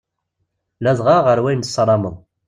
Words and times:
Ladɣa 0.83 1.17
ɣer 1.25 1.39
wayen 1.43 1.63
tessarameḍ. 1.63 2.15